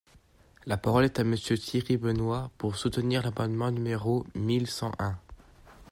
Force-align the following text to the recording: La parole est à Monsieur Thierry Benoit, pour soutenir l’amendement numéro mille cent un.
La 0.65 0.77
parole 0.77 1.05
est 1.05 1.19
à 1.19 1.23
Monsieur 1.23 1.55
Thierry 1.59 1.95
Benoit, 1.95 2.49
pour 2.57 2.75
soutenir 2.75 3.21
l’amendement 3.21 3.69
numéro 3.69 4.25
mille 4.33 4.65
cent 4.65 4.91
un. 4.97 5.15